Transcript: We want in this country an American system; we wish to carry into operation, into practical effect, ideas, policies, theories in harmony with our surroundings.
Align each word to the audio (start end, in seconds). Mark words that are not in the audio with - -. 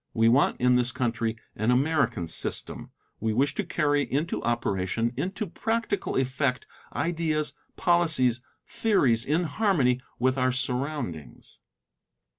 We 0.15 0.29
want 0.29 0.59
in 0.59 0.77
this 0.77 0.91
country 0.91 1.37
an 1.55 1.69
American 1.69 2.25
system; 2.25 2.89
we 3.19 3.33
wish 3.33 3.53
to 3.53 3.63
carry 3.63 4.01
into 4.01 4.41
operation, 4.41 5.13
into 5.15 5.45
practical 5.45 6.15
effect, 6.15 6.65
ideas, 6.91 7.53
policies, 7.75 8.41
theories 8.65 9.23
in 9.23 9.43
harmony 9.43 10.01
with 10.17 10.39
our 10.39 10.51
surroundings. 10.51 11.59